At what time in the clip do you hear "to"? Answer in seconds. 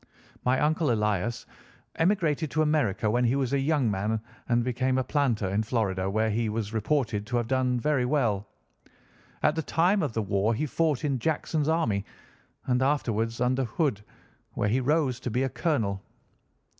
2.49-2.63, 7.27-7.37, 15.19-15.29